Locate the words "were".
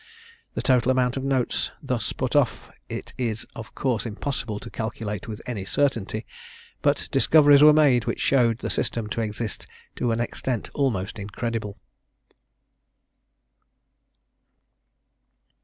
7.61-7.71